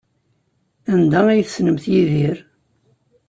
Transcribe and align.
Anda 0.93 1.19
ay 1.31 1.41
tessnemt 1.45 1.85
Yidir? 1.93 2.37